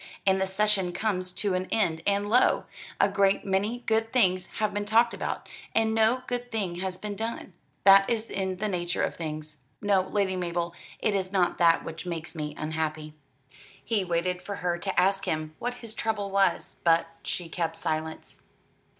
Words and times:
And 0.25 0.41
the 0.41 0.47
session 0.47 0.93
comes 0.93 1.31
to 1.33 1.53
an 1.53 1.67
end; 1.71 2.01
and, 2.07 2.27
lo! 2.27 2.65
a 2.99 3.07
great 3.07 3.45
many 3.45 3.81
good 3.85 4.11
things 4.11 4.47
have 4.55 4.73
been 4.73 4.83
talked 4.83 5.13
about, 5.13 5.47
and 5.75 5.93
no 5.93 6.23
good 6.25 6.51
thing 6.51 6.77
has 6.77 6.97
been 6.97 7.15
done. 7.15 7.53
That 7.83 8.09
is 8.09 8.27
in 8.31 8.57
the 8.57 8.67
nature 8.67 9.03
of 9.03 9.15
things. 9.15 9.57
No, 9.79 10.01
Lady 10.01 10.35
Mabel, 10.35 10.73
it 10.97 11.13
is 11.13 11.31
not 11.31 11.59
that 11.59 11.83
which 11.85 12.07
makes 12.07 12.33
me 12.33 12.55
unhappy." 12.57 13.13
He 13.85 14.03
waited 14.03 14.41
for 14.41 14.55
her 14.55 14.79
to 14.79 14.99
ask 14.99 15.25
him 15.25 15.53
what 15.59 15.75
his 15.85 15.93
trouble 15.93 16.31
was, 16.31 16.81
but 16.83 17.05
she 17.21 17.47
kept 17.47 17.77
silence. 17.77 18.41